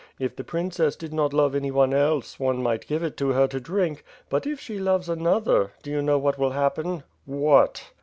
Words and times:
If 0.17 0.35
the 0.35 0.43
princess 0.43 0.95
did 0.95 1.13
not 1.13 1.31
love 1.31 1.53
anyone 1.53 1.93
else, 1.93 2.39
one 2.39 2.63
might 2.63 2.87
give 2.87 3.03
it 3.03 3.15
to 3.17 3.33
her 3.33 3.47
to 3.47 3.59
drink; 3.59 4.03
but, 4.31 4.47
if 4.47 4.59
she 4.59 4.79
loves 4.79 5.07
another— 5.07 5.73
do 5.83 5.91
you 5.91 6.01
know 6.01 6.17
what 6.17 6.39
will 6.39 6.49
happen?" 6.53 7.03
"What?" 7.27 7.91